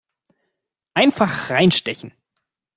Einfach 0.95 1.51
reinstechen! 1.51 2.11